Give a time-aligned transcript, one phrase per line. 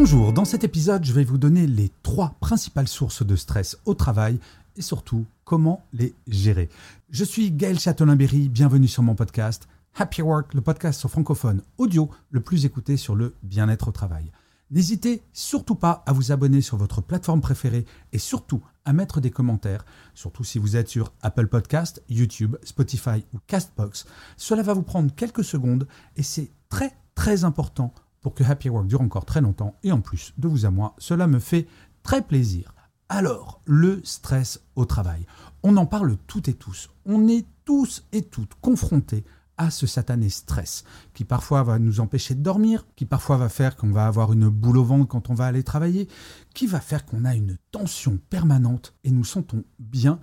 [0.00, 3.94] Bonjour, dans cet épisode, je vais vous donner les trois principales sources de stress au
[3.94, 4.38] travail
[4.76, 6.68] et surtout comment les gérer.
[7.10, 9.66] Je suis Gaël Châtelain-Berry, bienvenue sur mon podcast
[9.96, 14.30] Happy Work, le podcast francophone audio le plus écouté sur le bien-être au travail.
[14.70, 19.32] N'hésitez surtout pas à vous abonner sur votre plateforme préférée et surtout à mettre des
[19.32, 19.84] commentaires,
[20.14, 24.06] surtout si vous êtes sur Apple Podcast, YouTube, Spotify ou Castbox.
[24.36, 28.86] Cela va vous prendre quelques secondes et c'est très très important pour que Happy Work
[28.86, 31.66] dure encore très longtemps et en plus de vous à moi, cela me fait
[32.02, 32.74] très plaisir.
[33.08, 35.26] Alors, le stress au travail.
[35.62, 36.90] On en parle toutes et tous.
[37.06, 39.24] On est tous et toutes confrontés
[39.58, 43.76] à ce satané stress, qui parfois va nous empêcher de dormir, qui parfois va faire
[43.76, 46.08] qu'on va avoir une boule au ventre quand on va aller travailler,
[46.54, 50.20] qui va faire qu'on a une tension permanente et nous sentons bien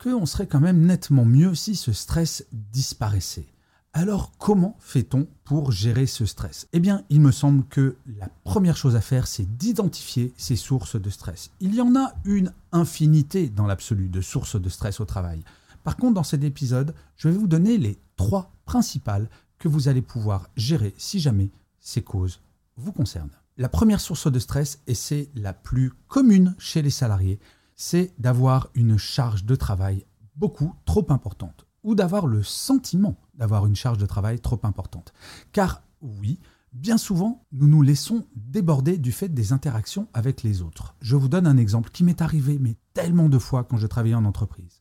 [0.00, 3.48] qu'on serait quand même nettement mieux si ce stress disparaissait.
[3.94, 6.68] Alors comment fait-on pour gérer ce stress?
[6.72, 11.00] Eh bien, il me semble que la première chose à faire, c'est d'identifier ces sources
[11.00, 11.50] de stress.
[11.60, 15.42] Il y en a une infinité dans l'absolu de sources de stress au travail.
[15.84, 20.02] Par contre, dans cet épisode, je vais vous donner les trois principales que vous allez
[20.02, 22.40] pouvoir gérer si jamais ces causes
[22.76, 23.30] vous concernent.
[23.56, 27.40] La première source de stress, et c'est la plus commune chez les salariés,
[27.74, 30.04] c'est d'avoir une charge de travail
[30.36, 35.12] beaucoup trop importante ou d'avoir le sentiment d'avoir une charge de travail trop importante.
[35.52, 36.38] Car oui,
[36.72, 40.94] bien souvent, nous nous laissons déborder du fait des interactions avec les autres.
[41.00, 44.14] Je vous donne un exemple qui m'est arrivé, mais tellement de fois quand je travaillais
[44.14, 44.80] en entreprise.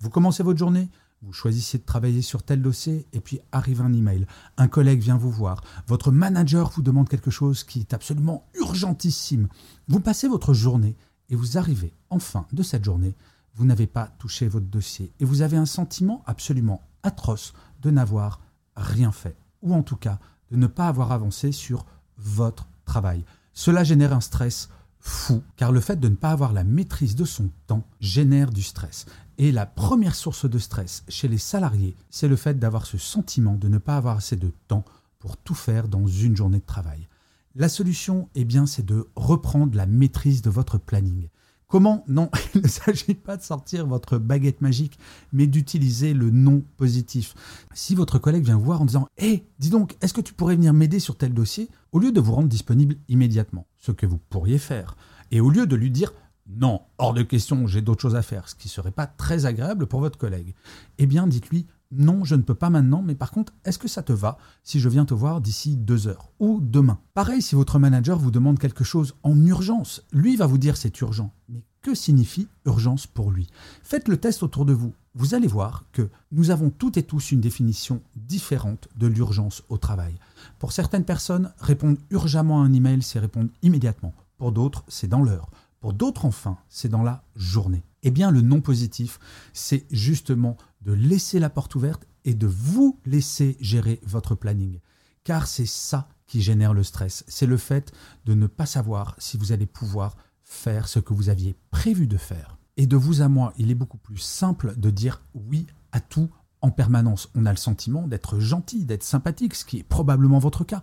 [0.00, 0.90] Vous commencez votre journée,
[1.22, 4.26] vous choisissez de travailler sur tel dossier et puis arrive un email.
[4.56, 5.62] Un collègue vient vous voir.
[5.86, 9.48] Votre manager vous demande quelque chose qui est absolument urgentissime.
[9.86, 10.96] Vous passez votre journée
[11.30, 13.14] et vous arrivez en fin de cette journée.
[13.54, 18.40] Vous n'avez pas touché votre dossier et vous avez un sentiment absolument atroce de n'avoir
[18.76, 19.36] rien fait.
[19.62, 20.18] Ou en tout cas,
[20.50, 21.86] de ne pas avoir avancé sur
[22.16, 23.24] votre travail.
[23.52, 24.68] Cela génère un stress
[24.98, 28.62] fou, car le fait de ne pas avoir la maîtrise de son temps génère du
[28.62, 29.06] stress.
[29.38, 33.56] Et la première source de stress chez les salariés, c'est le fait d'avoir ce sentiment
[33.56, 34.84] de ne pas avoir assez de temps
[35.18, 37.08] pour tout faire dans une journée de travail.
[37.54, 41.28] La solution, eh bien, c'est de reprendre la maîtrise de votre planning.
[41.72, 42.04] Comment?
[42.06, 44.98] Non, il ne s'agit pas de sortir votre baguette magique,
[45.32, 47.34] mais d'utiliser le non positif.
[47.72, 50.56] Si votre collègue vient vous voir en disant Hé, dis donc, est-ce que tu pourrais
[50.56, 51.70] venir m'aider sur tel dossier?
[51.92, 54.98] Au lieu de vous rendre disponible immédiatement, ce que vous pourriez faire,
[55.30, 56.12] et au lieu de lui dire
[56.46, 59.46] non, hors de question, j'ai d'autres choses à faire, ce qui ne serait pas très
[59.46, 60.54] agréable pour votre collègue.
[60.98, 64.02] Eh bien, dites-lui, non, je ne peux pas maintenant, mais par contre, est-ce que ça
[64.02, 66.98] te va si je viens te voir d'ici deux heures ou demain?
[67.12, 71.00] Pareil, si votre manager vous demande quelque chose en urgence, lui va vous dire c'est
[71.02, 71.32] urgent.
[71.50, 73.48] Mais que signifie urgence pour lui?
[73.82, 74.94] Faites le test autour de vous.
[75.14, 79.76] Vous allez voir que nous avons toutes et tous une définition différente de l'urgence au
[79.76, 80.14] travail.
[80.58, 84.14] Pour certaines personnes, répondre urgemment à un email, c'est répondre immédiatement.
[84.38, 85.50] Pour d'autres, c'est dans l'heure.
[85.80, 87.84] Pour d'autres, enfin, c'est dans la journée.
[88.02, 89.18] Eh bien, le non positif,
[89.52, 94.80] c'est justement de laisser la porte ouverte et de vous laisser gérer votre planning.
[95.24, 97.24] Car c'est ça qui génère le stress.
[97.28, 97.92] C'est le fait
[98.24, 102.16] de ne pas savoir si vous allez pouvoir faire ce que vous aviez prévu de
[102.16, 102.58] faire.
[102.76, 106.30] Et de vous à moi, il est beaucoup plus simple de dire oui à tout
[106.60, 107.28] en permanence.
[107.34, 110.82] On a le sentiment d'être gentil, d'être sympathique, ce qui est probablement votre cas.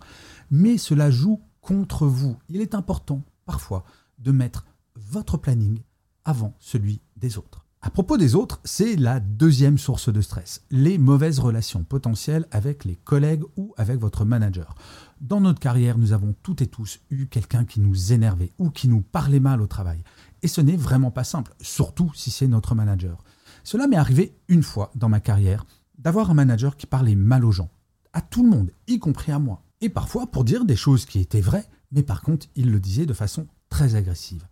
[0.52, 2.38] Mais cela joue contre vous.
[2.48, 3.84] Il est important, parfois,
[4.20, 4.66] de mettre
[4.96, 5.82] votre planning
[6.30, 7.66] avant celui des autres.
[7.82, 12.86] À propos des autres, c'est la deuxième source de stress, les mauvaises relations potentielles avec
[12.86, 14.76] les collègues ou avec votre manager.
[15.22, 18.90] Dans notre carrière, nous avons toutes et tous eu quelqu'un qui nous énervait ou qui
[18.90, 20.04] nous parlait mal au travail.
[20.44, 23.24] Et ce n'est vraiment pas simple, surtout si c'est notre manager.
[23.64, 25.66] Cela m'est arrivé une fois dans ma carrière
[25.98, 27.72] d'avoir un manager qui parlait mal aux gens,
[28.14, 29.64] à tout le monde, y compris à moi.
[29.82, 33.08] Et parfois pour dire des choses qui étaient vraies, mais par contre, il le disait
[33.08, 34.46] de façon très agressive.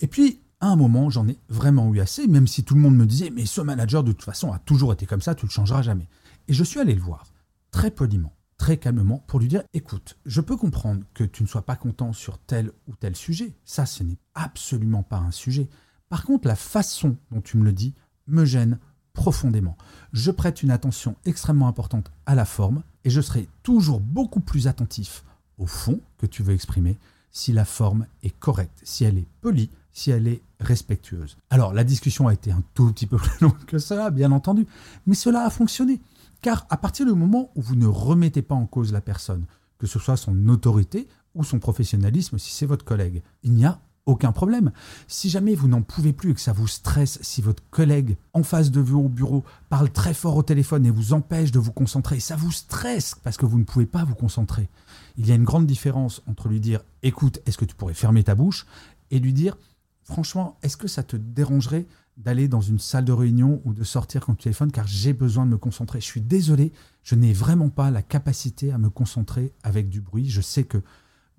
[0.00, 3.06] Et puis, un moment, j'en ai vraiment eu assez, même si tout le monde me
[3.06, 5.82] disait, mais ce manager, de toute façon, a toujours été comme ça, tu le changeras
[5.82, 6.08] jamais.
[6.48, 7.26] Et je suis allé le voir,
[7.70, 11.66] très poliment, très calmement, pour lui dire, écoute, je peux comprendre que tu ne sois
[11.66, 13.54] pas content sur tel ou tel sujet.
[13.64, 15.68] Ça, ce n'est absolument pas un sujet.
[16.08, 17.94] Par contre, la façon dont tu me le dis
[18.26, 18.78] me gêne
[19.12, 19.76] profondément.
[20.12, 24.66] Je prête une attention extrêmement importante à la forme, Et je serai toujours beaucoup plus
[24.66, 25.24] attentif
[25.58, 26.96] au fond que tu veux exprimer
[27.30, 31.36] si la forme est correcte, si elle est polie, si elle est respectueuse.
[31.50, 34.66] Alors la discussion a été un tout petit peu plus longue que cela, bien entendu,
[35.06, 36.00] mais cela a fonctionné.
[36.42, 39.46] Car à partir du moment où vous ne remettez pas en cause la personne,
[39.78, 43.80] que ce soit son autorité ou son professionnalisme si c'est votre collègue, il n'y a
[44.06, 44.70] aucun problème.
[45.08, 48.42] Si jamais vous n'en pouvez plus et que ça vous stresse, si votre collègue en
[48.42, 51.72] face de vous au bureau parle très fort au téléphone et vous empêche de vous
[51.72, 54.68] concentrer, ça vous stresse parce que vous ne pouvez pas vous concentrer.
[55.16, 58.24] Il y a une grande différence entre lui dire écoute, est-ce que tu pourrais fermer
[58.24, 58.66] ta bouche?
[59.10, 59.56] et lui dire
[60.04, 61.86] franchement, est-ce que ça te dérangerait
[62.16, 65.46] d'aller dans une salle de réunion ou de sortir quand tu téléphones car j'ai besoin
[65.46, 66.00] de me concentrer.
[66.00, 66.72] Je suis désolé,
[67.02, 70.28] je n'ai vraiment pas la capacité à me concentrer avec du bruit.
[70.28, 70.78] Je sais que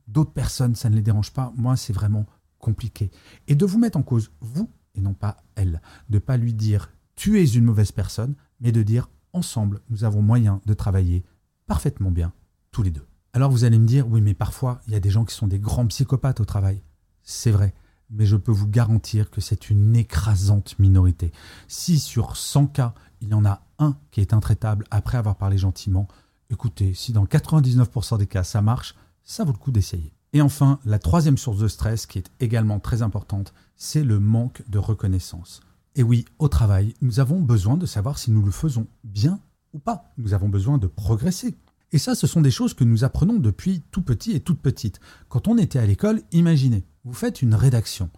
[0.08, 1.54] d'autres personnes, ça ne les dérange pas.
[1.56, 2.26] Moi, c'est vraiment
[2.60, 3.12] compliqué.
[3.48, 5.82] Et de vous mettre en cause, vous, et non pas elle.
[6.10, 10.22] De pas lui dire tu es une mauvaise personne, mais de dire ensemble, nous avons
[10.22, 11.24] moyen de travailler
[11.68, 12.34] parfaitement bien,
[12.72, 13.06] tous les deux.
[13.32, 15.48] Alors vous allez me dire, oui, mais parfois, il y a des gens qui sont
[15.48, 16.82] des grands psychopathes au travail.
[17.24, 17.74] C'est vrai
[18.10, 21.32] mais je peux vous garantir que c'est une écrasante minorité.
[21.68, 25.58] Si sur 100 cas, il y en a un qui est intraitable après avoir parlé
[25.58, 26.08] gentiment,
[26.50, 30.14] écoutez, si dans 99% des cas ça marche, ça vaut le coup d'essayer.
[30.34, 34.64] Et enfin, la troisième source de stress qui est également très importante, c'est le manque
[34.70, 35.62] de reconnaissance.
[35.96, 39.40] Et oui, au travail, nous avons besoin de savoir si nous le faisons bien
[39.74, 40.12] ou pas.
[40.18, 41.56] Nous avons besoin de progresser.
[41.94, 45.00] Et ça, ce sont des choses que nous apprenons depuis tout petit et toute petite.
[45.30, 48.10] Quand on était à l'école, imaginez, vous faites une rédaction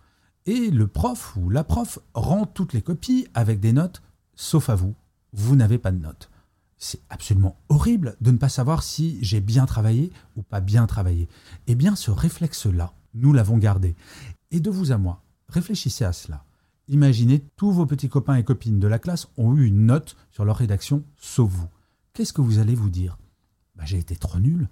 [0.48, 4.02] et le prof ou la prof rend toutes les copies avec des notes,
[4.34, 4.96] sauf à vous,
[5.34, 6.30] vous n'avez pas de notes.
[6.78, 11.28] C'est absolument horrible de ne pas savoir si j'ai bien travaillé ou pas bien travaillé.
[11.68, 13.96] Eh bien, ce réflexe-là, nous l'avons gardé.
[14.52, 16.46] Et de vous à moi, réfléchissez à cela.
[16.88, 20.46] Imaginez tous vos petits copains et copines de la classe ont eu une note sur
[20.46, 21.68] leur rédaction, sauf vous.
[22.14, 23.18] Qu'est-ce que vous allez vous dire?
[23.76, 24.70] Bah, J'ai été trop nul,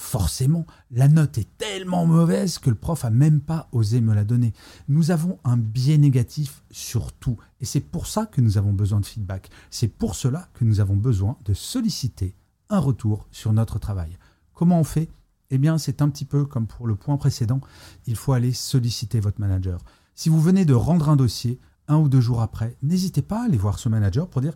[0.00, 4.24] forcément, la note est tellement mauvaise que le prof a même pas osé me la
[4.24, 4.54] donner.
[4.88, 7.36] Nous avons un biais négatif sur tout.
[7.60, 9.50] Et c'est pour ça que nous avons besoin de feedback.
[9.68, 12.34] C'est pour cela que nous avons besoin de solliciter
[12.70, 14.16] un retour sur notre travail.
[14.54, 15.10] Comment on fait?
[15.50, 17.60] Eh bien, c'est un petit peu comme pour le point précédent.
[18.06, 19.80] Il faut aller solliciter votre manager.
[20.14, 23.44] Si vous venez de rendre un dossier, un ou deux jours après, n'hésitez pas à
[23.44, 24.54] aller voir ce manager pour dire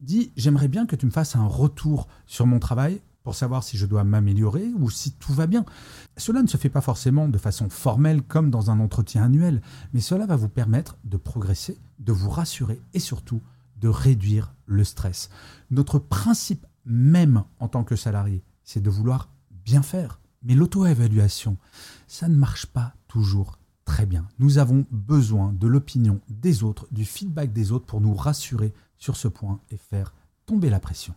[0.00, 3.76] Dis, j'aimerais bien que tu me fasses un retour sur mon travail pour savoir si
[3.76, 5.64] je dois m'améliorer ou si tout va bien.
[6.16, 9.62] Cela ne se fait pas forcément de façon formelle comme dans un entretien annuel,
[9.92, 13.42] mais cela va vous permettre de progresser, de vous rassurer et surtout
[13.80, 15.30] de réduire le stress.
[15.70, 20.20] Notre principe même en tant que salarié, c'est de vouloir bien faire.
[20.42, 21.56] Mais l'auto-évaluation,
[22.06, 24.28] ça ne marche pas toujours très bien.
[24.38, 29.16] Nous avons besoin de l'opinion des autres, du feedback des autres pour nous rassurer sur
[29.16, 30.12] ce point et faire
[30.44, 31.14] tomber la pression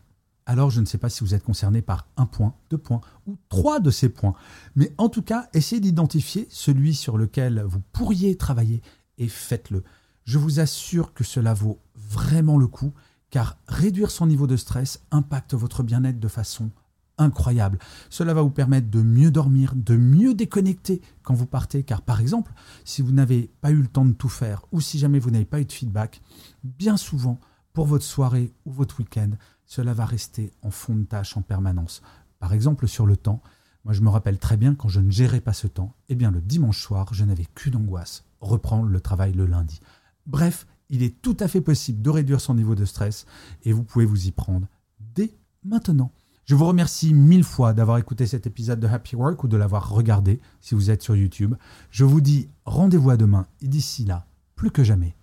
[0.48, 3.38] alors je ne sais pas si vous êtes concerné par un point, deux points ou
[3.50, 4.34] trois de ces points.
[4.76, 8.82] Mais en tout cas, essayez d'identifier celui sur lequel vous pourriez travailler
[9.18, 9.84] et faites-le.
[10.24, 12.94] Je vous assure que cela vaut vraiment le coup,
[13.30, 16.72] car réduire son niveau de stress impacte votre bien-être de façon
[17.18, 17.80] incroyable.
[18.10, 22.22] Cela va vous permettre de mieux dormir, de mieux déconnecter quand vous partez, car par
[22.22, 22.54] exemple,
[22.86, 25.46] si vous n'avez pas eu le temps de tout faire, ou si jamais vous n'avez
[25.46, 26.22] pas eu de feedback,
[26.64, 27.40] bien souvent,
[27.74, 29.32] pour votre soirée ou votre week-end,
[29.68, 32.02] cela va rester en fond de tâche en permanence.
[32.40, 33.42] Par exemple, sur le temps,
[33.84, 36.32] moi je me rappelle très bien quand je ne gérais pas ce temps, eh bien
[36.32, 39.80] le dimanche soir, je n'avais qu'une angoisse, reprendre le travail le lundi.
[40.25, 43.25] Bref, il est tout à fait possible de réduire son niveau de stress
[43.63, 44.68] et vous pouvez vous y prendre
[45.00, 46.12] dès maintenant.
[46.46, 49.89] Je vous remercie mille fois d'avoir écouté cet épisode de Happy Work ou de l'avoir
[49.89, 51.56] regardé si vous êtes sur YouTube.
[51.91, 54.25] Je vous dis rendez-vous à demain et d'ici là,
[54.56, 55.13] plus que jamais,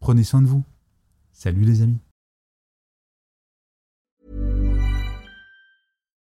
[0.00, 0.64] prenez soin de vous.
[1.32, 2.00] Salut les amis.